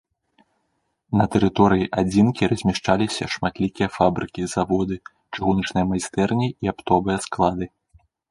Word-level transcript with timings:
На 1.19 1.25
тэрыторыі 1.35 1.85
адзінкі 2.01 2.49
размяшчаліся 2.53 3.23
шматлікія 3.35 3.87
фабрыкі, 3.99 4.41
заводы, 4.55 4.95
чыгуначныя 5.35 5.85
майстэрні 5.91 6.47
і 6.63 6.75
аптовыя 6.77 7.17
склады. 7.27 7.65